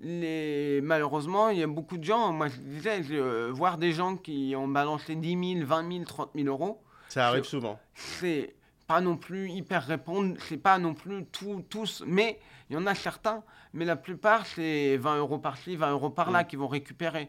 [0.00, 3.92] les, malheureusement, il y a beaucoup de gens, moi je disais, je, euh, voir des
[3.92, 7.78] gens qui ont balancé 10 000, 20 000, 30 000 euros, Ça arrive je- souvent.
[7.94, 8.54] c'est
[8.86, 12.38] pas non plus hyper répondre, c'est pas non plus tout, tous, mais
[12.70, 13.42] il y en a certains,
[13.74, 16.46] mais la plupart c'est 20 euros par-ci, 20 euros par-là Mm.
[16.46, 17.28] qui vont récupérer.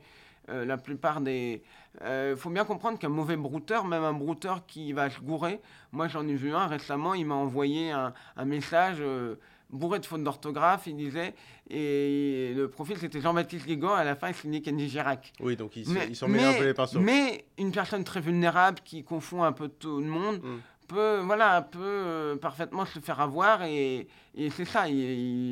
[0.49, 1.62] Euh, la plupart des.
[2.03, 5.60] Il faut bien comprendre qu'un mauvais brouteur, même un brouteur qui va se gourer,
[5.91, 9.36] moi j'en ai vu un récemment, il m'a envoyé un, un message euh,
[9.69, 11.34] bourré de fautes d'orthographe, il disait,
[11.69, 15.32] et le profil c'était Jean-Baptiste Guégan, à la fin il signait Kenji Girac.
[15.39, 16.99] Oui, donc ils, se- Mais- ils sont mêlés un peu les pinceaux.
[16.99, 20.58] mais une personne très vulnérable qui confond un peu tout le monde Mm.
[20.88, 24.88] peut, voilà, peut euh, parfaitement se faire avoir et, et c'est ça.
[24.89, 24.95] il-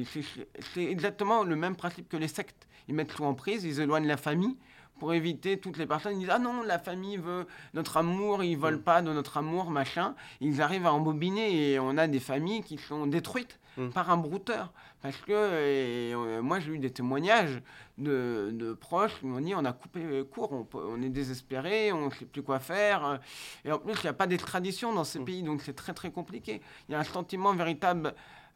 [0.01, 2.67] il- c'est- c'est exactement le même principe que les sectes.
[2.88, 4.56] Ils mettent tout en prise, ils éloignent la famille
[4.99, 6.13] pour éviter toutes les personnes.
[6.13, 8.82] Ils disent Ah non, la famille veut notre amour, ils veulent Mm.
[8.84, 10.15] pas de notre amour, machin.
[10.41, 13.89] Ils arrivent à embobiner et on a des familles qui sont détruites Mm.
[13.89, 14.73] par un brouteur.
[15.01, 17.61] Parce que et, euh, moi, j'ai eu des témoignages
[17.97, 22.07] de, de proches qui m'ont dit on a coupé court, on, on est désespéré, on
[22.07, 23.19] ne sait plus quoi faire.
[23.63, 25.25] Et en plus, il n'y a pas d'extradition dans ces Mm.
[25.25, 26.61] pays, donc c'est très très compliqué.
[26.89, 28.13] Il y a un sentiment véritable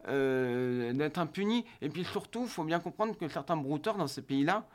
[0.08, 1.66] euh, d'être impuni.
[1.82, 4.66] Et puis surtout, il faut bien comprendre que certains brouteurs dans ces pays-là,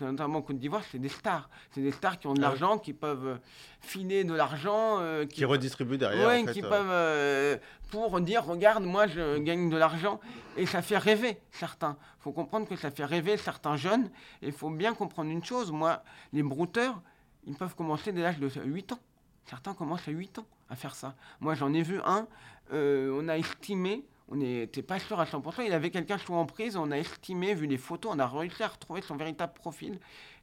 [0.00, 1.48] notamment en Côte d'Ivoire, c'est des stars.
[1.70, 2.58] C'est des stars qui ont de Ah oui.
[2.60, 3.36] l'argent, qui peuvent euh,
[3.80, 6.26] filer de l'argent, euh, Qui redistribuent derrière.
[6.26, 7.56] Ouais, en fait, qui euh.
[7.56, 10.18] peuvent pour dire regarde moi je gagne de l'argent
[10.56, 11.96] et ça fait rêver certains.
[12.18, 14.10] faut comprendre que ça fait rêver certains jeunes
[14.42, 17.00] et il faut bien comprendre une chose moi les brouteurs
[17.46, 18.98] ils peuvent commencer dès l'âge de 8 ans.
[19.44, 21.14] Certains commencent à 8 ans à faire ça.
[21.40, 22.26] Moi j'en ai vu un
[22.72, 25.64] on a estimé on n'était pas sûr à 100%.
[25.66, 26.76] Il avait quelqu'un sous emprise.
[26.76, 29.98] On a estimé, vu les photos, on a réussi à retrouver son véritable profil.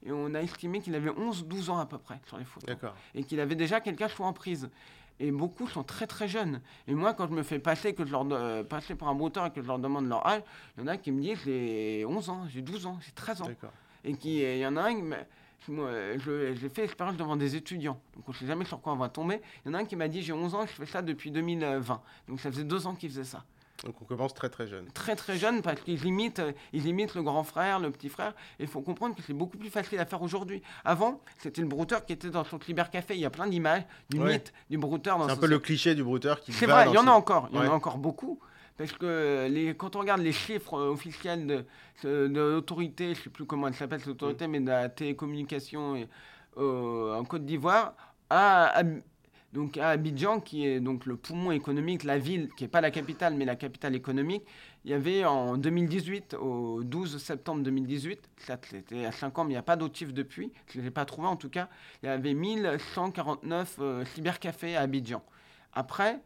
[0.05, 2.69] Et on a estimé qu'il avait 11-12 ans à peu près sur les photos
[3.15, 4.69] et qu'il avait déjà quelqu'un sous emprise.
[5.19, 6.61] Et beaucoup sont très très jeunes.
[6.87, 9.13] Et moi, quand je me fais passer, que je leur de- euh, passer pour un
[9.15, 10.41] brouteur et que je leur demande leur âge,
[10.77, 13.41] il y en a qui me disent j'ai 11 ans, j'ai 12 ans, j'ai 13
[13.43, 13.45] ans.
[14.03, 14.95] Et qui, il y en a un,
[15.59, 15.71] qui
[16.55, 17.99] j'ai fait l'expérience devant des étudiants.
[18.15, 19.41] Donc on ne sait jamais sur quoi on va tomber.
[19.63, 21.29] Il y en a un qui m'a dit j'ai 11 ans, je fais ça depuis
[21.29, 22.01] 2020.
[22.27, 23.43] Donc ça faisait deux ans qu'il faisait ça.
[23.85, 24.85] Donc on commence très très jeune.
[24.93, 28.33] Très très jeune parce qu'ils imitent, euh, ils imitent le grand frère, le petit frère.
[28.59, 30.61] Et il faut comprendre que c'est beaucoup plus facile à faire aujourd'hui.
[30.85, 33.15] Avant, c'était le brouteur qui était dans son cybercafé.
[33.15, 34.33] Il y a plein d'images du Ouais.
[34.33, 36.97] mythe du brouteur C'est un peu le cliché du brouteur qui c'est vrai, il y
[36.97, 38.39] en a encore, il y en a encore beaucoup.
[38.77, 41.65] Parce que les, quand on regarde les chiffres euh, officiels de,
[42.03, 44.51] de, de l'autorité, je ne sais plus comment elle s'appelle cette autorité, Mm.
[44.51, 46.07] mais de la télécommunication et,
[46.57, 47.93] euh, en Côte d'Ivoire,
[48.29, 49.01] Ab-
[49.53, 52.91] donc à Abidjan, qui est donc le poumon économique, la ville, qui n'est pas la
[52.91, 54.43] capitale, mais la capitale économique,
[54.85, 59.49] il y avait en 2018, au 12 septembre 2018, ça c'était à 5 ans, mais
[59.51, 61.67] il n'y a pas chiffres depuis, je ne les ai pas trouvés en tout cas,
[62.01, 65.21] il y avait 1149 euh, cybercafés à Abidjan.
[65.73, 66.19] Après,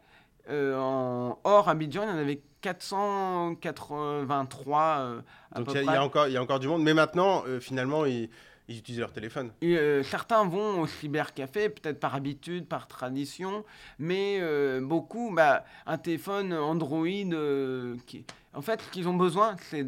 [0.49, 5.81] euh, en hors Abidjan, il y en avait 483 euh, à Donc il y, a-
[5.81, 5.95] il près.
[5.95, 6.83] y a encore, il du monde.
[6.83, 8.29] Mais maintenant, euh, finalement, ils,
[8.67, 9.51] ils utilisent leur téléphone.
[9.61, 13.63] Et, euh, certains vont au cybercafé, peut-être par habitude, par tradition,
[13.99, 18.25] mais euh, beaucoup, bah, un téléphone Android, euh, qui...
[18.53, 19.83] en fait, ce qu'ils ont besoin, c'est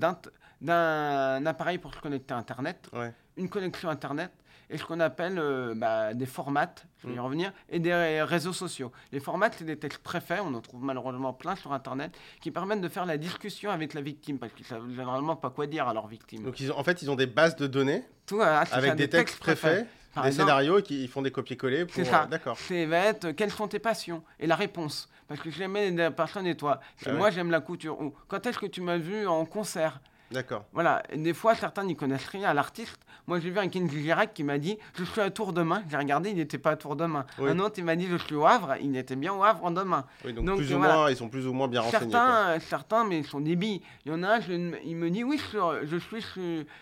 [0.62, 3.14] d'un appareil pour se connecter à Internet, Ouais.
[3.38, 4.32] une connexion Internet,
[4.70, 7.20] et ce qu'on appelle euh, bah, des formats, je vais y Mm.
[7.22, 8.92] revenir, et des ré- réseaux sociaux.
[9.12, 12.82] Les formats, c'est des textes préfaits, on en trouve malheureusement plein sur Internet, qui permettent
[12.82, 15.94] de faire la discussion avec la victime, parce qu'ils savent généralement pas quoi dire à
[15.94, 16.44] leur victime.
[16.44, 18.96] Donc ils ont- en fait, ils ont des bases de données Tout, ah, avec ça,
[18.96, 21.94] des textes préfaits, Par des exemple, scénarios et qui ils font des copier-coller pour.
[21.96, 22.24] C'est ça.
[22.24, 22.58] euh, D'accord.
[22.58, 24.24] C'est va être quelles sont tes passions?
[24.40, 25.08] Et la réponse.
[25.28, 26.80] Parce que jamais la personne et toi.
[27.06, 27.18] Ah ouais.
[27.18, 28.00] moi j'aime la couture.
[28.02, 30.00] Ou quand est-ce que tu m'as vu en concert?
[30.32, 30.66] D'accord.
[30.74, 32.98] Voilà, et des fois, certains n'y connaissent rien à l'artiste.
[33.28, 35.84] Moi, j'ai vu un Kenji Girac qui m'a dit Je suis à Tour de Main.
[35.90, 37.26] J'ai regardé, il n'était pas à Tour de Main.
[37.40, 37.50] Oui.
[37.50, 38.76] Un autre, il m'a dit Je suis au Havre.
[38.82, 40.06] Il était bien au Havre en demain.
[40.26, 40.96] Oui, donc, Donc, plus ou voilà.
[40.96, 42.12] moins, ils sont plus ou moins bien renseignés.
[42.12, 43.82] Certains, euh, certains, mais ils sont débiles.
[44.06, 46.42] Il y en a un, je- il me dit Oui, sur, je, suis sur,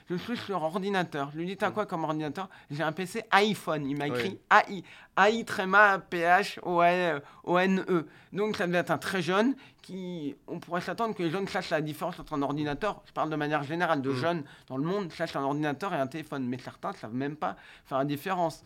[0.10, 1.30] je suis sur ordinateur.
[1.34, 2.48] Je lui dis T'as quoi comme ordinateur?
[2.70, 3.88] J'ai un PC iPhone.
[3.90, 4.84] Il m'a écrit AI.
[5.18, 8.06] AI tréma P-H-O-N-E.
[8.34, 10.36] Donc, ça devait être un très jeune qui.
[10.48, 13.02] On pourrait s'attendre que les jeunes sachent la différence entre un ordinateur.
[13.06, 14.16] Je parle de manière générale de Mm.
[14.16, 16.46] jeunes dans le monde, sachent un ordinateur et un téléphone.
[16.48, 18.64] Mais certains ne savent même pas faire la différence.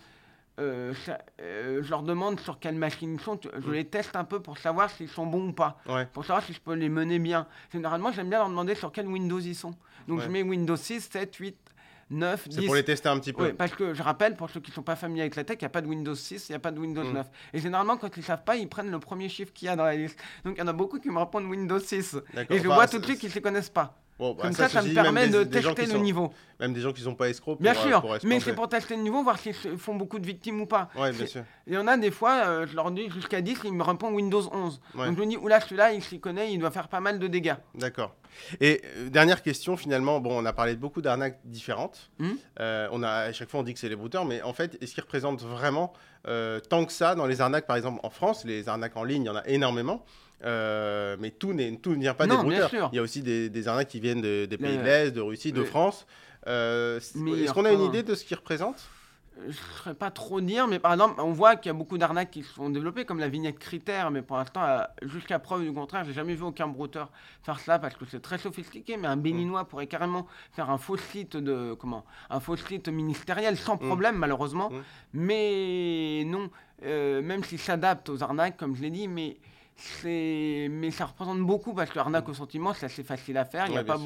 [0.59, 3.39] Euh, ça- euh, je leur demande sur quelle machine ils sont.
[3.43, 3.73] Je Mm.
[3.73, 6.05] les teste un peu pour savoir s'ils sont bons ou pas Ouais.
[6.07, 7.47] pour savoir si je peux les mener bien.
[7.71, 9.73] Généralement, j'aime bien leur demander sur quel Windows ils sont.
[10.07, 10.25] Donc Ouais.
[10.25, 11.57] je mets Windows 6, 7, 8,
[12.09, 12.65] 9, C'est 10.
[12.65, 13.45] pour les tester un petit peu.
[13.47, 15.57] Oui, parce que je rappelle, pour ceux qui ne sont pas familiers avec la tech,
[15.59, 17.13] il n'y a pas de Windows 6, il n'y a pas de Windows Mm.
[17.13, 17.27] 9.
[17.53, 19.75] Et généralement, quand ils ne savent pas, ils prennent le premier chiffre qu'il y a
[19.75, 20.19] dans la liste.
[20.43, 22.17] Donc il y en a beaucoup qui me répondent Windows 6.
[22.33, 22.55] D'accord.
[22.57, 23.95] Et je vois c'est- tout de suite qu'ils ne se connaissent pas.
[24.19, 26.33] Bon, bah, Comme ça, ça, me permet des- de des tester le sont- niveau.
[26.59, 28.67] Même des gens qui sont pas escrocs pour, Bien euh, sûr, pour mais c'est pour
[28.67, 30.89] tester le niveau, voir s'ils font beaucoup de victimes ou pas.
[30.97, 31.43] Ouais, bien sûr.
[31.67, 34.13] Il y en a des fois, euh, je leur dis jusqu'à 10, ils me répondent
[34.13, 34.81] Windows 11.
[34.93, 35.05] Ouais.
[35.07, 37.27] Donc je me dis, oula, celui-là, il s'y connaît, il doit faire pas mal de
[37.27, 37.55] dégâts.
[37.75, 38.13] D'accord.
[38.59, 42.11] Et euh, dernière question, finalement, bon, on a parlé de beaucoup d'arnaques différentes.
[42.59, 44.77] Euh, on a, à chaque fois, on dit que c'est les brouteurs, mais en fait,
[44.81, 45.93] est-ce qu'ils représentent vraiment
[46.69, 49.27] tant que ça dans les arnaques, par exemple, en France Les arnaques en ligne, il
[49.27, 50.03] y en a énormément.
[50.43, 52.89] Euh, mais tout, tout ne vient pas Non, des brouteurs.
[52.93, 55.21] Il y a aussi des, des arnaques qui viennent de- des pays de l'Est, de
[55.21, 56.05] Russie, de France.
[56.47, 58.87] Euh, Est-ce qu'on a une idée de ce qu'ils représentent?
[59.41, 61.97] Je ne saurais pas trop dire, mais par exemple, on voit qu'il y a beaucoup
[61.97, 65.63] d'arnaques qui se sont développées, comme la vignette critère, mais pour l'instant, euh, jusqu'à preuve
[65.63, 67.09] du contraire, j'ai jamais vu aucun brouteur
[67.43, 70.97] faire ça parce que c'est très sophistiqué, mais un béninois pourrait carrément faire un faux
[70.97, 74.81] site de comment un faux site ministériel sans problème malheureusement, Mm.
[75.13, 76.49] mais non,
[76.85, 79.37] euh, même s'il s'adapte aux arnaques, comme je l'ai dit, mais
[80.03, 83.71] mais ça représente beaucoup parce que l'arnaque au sentiment c'est assez facile à faire il
[83.71, 83.97] n'y a Ouais, pas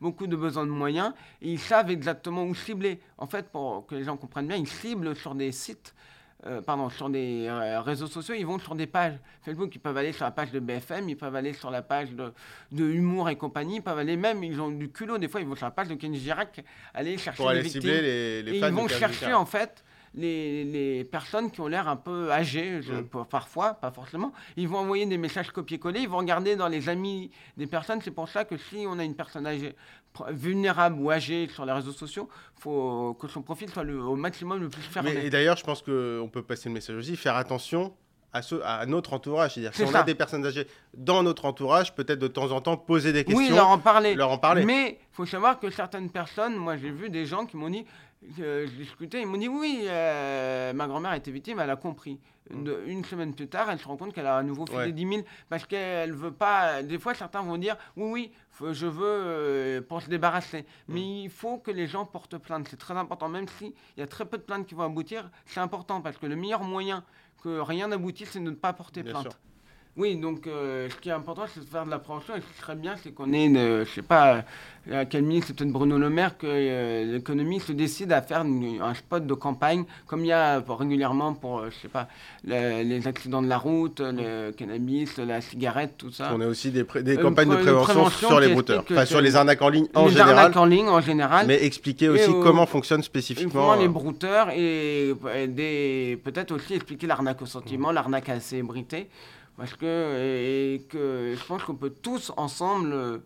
[0.00, 1.12] beaucoup de besoin de moyens
[1.42, 3.00] et ils savent exactement où cibler.
[3.18, 5.94] En fait pour que les gens comprennent bien ils ciblent sur des sites
[6.46, 9.96] euh, pardon, sur des euh, réseaux sociaux, ils vont sur des pages Facebook, ils peuvent
[9.96, 12.32] aller sur la page de BFM, ils peuvent aller sur la page de,
[12.72, 15.46] de Humour et compagnie, ils peuvent aller même, ils ont du culot, des fois ils
[15.46, 16.62] vont sur la page de Kenji Girac,
[16.94, 17.80] aller chercher Pour les aller victimes.
[17.80, 19.82] cibler les, les Et ils vont chercher en fait
[20.16, 24.32] les, les personnes qui ont l'air un peu âgées, je- parfois, pas forcément.
[24.56, 28.00] Ils vont envoyer des messages copier-coller, ils vont regarder dans les amis des personnes.
[28.02, 29.74] C'est pour ça que si on a une personne âgée,
[30.30, 34.16] vulnérable ou âgée sur les réseaux sociaux, il faut que son profil soit le- au
[34.16, 35.12] maximum le plus fermé.
[35.14, 37.94] Mais, et d'ailleurs, je pense qu'on peut passer le message aussi, faire attention
[38.32, 39.54] à, ceux, à notre entourage.
[39.54, 40.00] C'est-à-dire, si on ça.
[40.00, 43.42] a des personnes âgées dans notre entourage, peut-être de temps en temps poser des questions,
[43.46, 44.14] oui, leur en parler.
[44.14, 44.64] leur en parler.
[44.64, 47.84] Mais il faut savoir que certaines personnes, moi j'ai vu des gens qui m'ont dit,
[48.40, 52.18] euh, je discutais, ils m'ont dit oui, euh, ma grand-mère été victime, elle a compris.
[52.50, 54.82] De- une semaine plus tard, elle se rend compte qu'elle a à nouveau filé Mm.
[54.82, 54.92] Ouais.
[54.92, 56.80] 10 000 parce qu'elle veut pas.
[56.84, 60.62] Des fois, certains vont dire oui, oui, faut- je veux euh, pour se débarrasser.
[60.86, 60.94] Mm.
[60.94, 62.68] Mais il faut que les gens portent plainte.
[62.70, 65.58] C'est très important, même s'il y a très peu de plaintes qui vont aboutir, c'est
[65.58, 67.02] important parce que le meilleur moyen
[67.42, 69.22] que rien n'aboutisse, c'est de ne pas porter Bien plainte.
[69.24, 69.32] sûr.
[69.96, 72.34] Oui, donc euh, ce qui est important, c'est de faire de la prévention.
[72.36, 74.44] Et ce qui serait bien, c'est qu'on ait, une, je sais pas,
[74.90, 78.20] euh, à quel ministre, c'est peut-être Bruno Le Maire, que euh, l'économie se décide à
[78.20, 81.76] faire une- un spot de campagne, comme il y a pour- régulièrement pour, euh, je
[81.80, 82.08] sais pas,
[82.44, 86.30] le- les accidents de la route, le cannabis, la cigarette, tout ça.
[86.34, 89.34] On a aussi des, des campagnes de prévention, prévention sur les brouteurs, enfin sur les
[89.34, 91.46] arnaques en ligne en les général, arnaques en ligne en général.
[91.46, 93.50] mais expliquer aussi au- comment fonctionne Et spécifiquement.
[93.68, 95.14] comment les euh, brouteurs et,
[96.22, 97.48] peut-être aussi expliquer l'arnaque au Mmh.
[97.48, 99.08] sentiment, l'arnaque à la célébrité.
[99.56, 103.18] Parce que, je pense qu'on peut tous ensemble euh,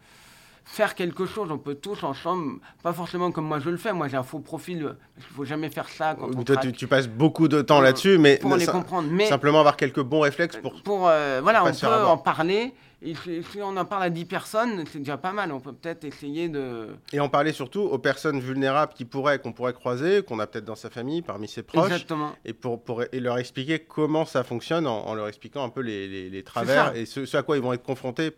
[0.72, 1.50] faire quelque chose.
[1.50, 3.92] On peut tous ensemble, pas forcément comme moi je le fais.
[3.92, 6.56] Moi j'ai un faux profil, euh, parce qu'il faut jamais faire ça quand on toi,
[6.58, 9.08] tu, passes beaucoup de temps Euh, là-dessus, mais pour les sim- comprendre.
[9.10, 10.80] Mais simplement avoir quelques bons réflexes pour.
[10.82, 12.72] pour, euh, voilà, on peut en parler.
[13.02, 15.50] Et si, si on en parle à 10 personnes, c'est déjà pas mal.
[15.52, 16.88] On peut peut-être essayer de...
[17.14, 20.66] Et en parler surtout aux personnes vulnérables qui pourraient, qu'on pourrait croiser, qu'on a peut-être
[20.66, 22.32] dans sa famille, parmi ses proches, Exactement.
[22.44, 25.80] et, pour, pour, et leur expliquer comment ça fonctionne en, en leur expliquant un peu
[25.80, 28.30] les, les- les travers et ce, ce à quoi ils vont être confrontés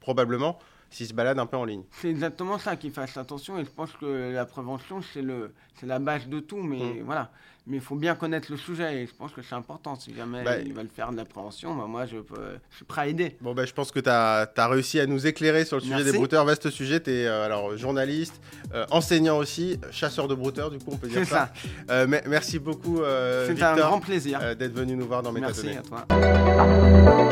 [0.00, 0.58] probablement
[0.90, 1.82] s'ils se baladent un peu en ligne.
[1.92, 5.86] C'est exactement ça qu'il fasse attention et je pense que la prévention c'est le c'est
[5.86, 7.02] la base de tout mais Mm.
[7.04, 7.30] voilà
[7.68, 10.44] mais il faut bien connaître le sujet et je pense que c'est important si jamais
[10.44, 13.06] Bah, ils veulent faire de la prévention bah, moi je, peux- je suis prêt à
[13.08, 15.96] aider Bon, ben, je pense que tu as, réussi à nous éclairer sur le sujet
[15.96, 16.12] Merci.
[16.12, 16.44] des brouteurs.
[16.44, 18.40] Vaste sujet, tu es alors, journaliste,
[18.72, 21.50] euh, enseignant aussi, chasseur de brouteurs, du coup, on peut dire ça.
[21.86, 25.22] ça Euh, me- merci beaucoup, euh, c'est un grand plaisir euh, d'être venu nous voir
[25.24, 25.78] dans merci Métadonnées.
[25.78, 27.26] à toi